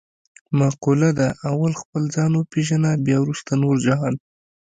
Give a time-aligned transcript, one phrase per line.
[0.59, 4.13] مقوله ده: اول خپل ځان و پېژنه بیا ورسته نور جهان.